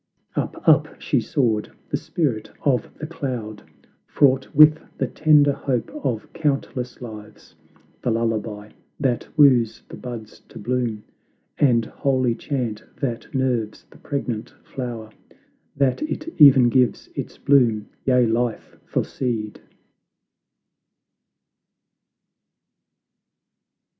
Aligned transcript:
Up, 0.35 0.67
up 0.67 0.99
she 0.99 1.21
soared, 1.21 1.71
the 1.91 1.95
spirit 1.95 2.49
of 2.65 2.89
the 2.97 3.05
cloud, 3.05 3.61
Fraught 4.07 4.47
with 4.51 4.79
the 4.97 5.05
tender 5.05 5.51
hope 5.53 5.91
of 6.03 6.33
countless 6.33 7.03
lives, 7.03 7.53
The 8.01 8.09
lullaby 8.09 8.71
that 8.99 9.27
woos 9.37 9.83
the 9.89 9.97
buds 9.97 10.39
to 10.49 10.57
bloom, 10.57 11.03
And 11.59 11.85
holy 11.85 12.33
chant 12.33 12.83
that 12.95 13.31
nerves 13.35 13.85
the 13.91 13.99
pregnant 13.99 14.49
flower, 14.63 15.11
That 15.77 16.01
it 16.01 16.29
e'en 16.41 16.69
gives 16.69 17.07
its 17.13 17.37
bloom, 17.37 17.87
yea 18.03 18.25
life 18.25 18.77
for 18.87 19.03
seed! 19.03 19.61